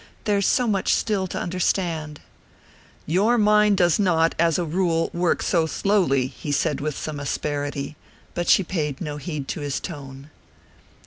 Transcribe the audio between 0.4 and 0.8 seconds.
so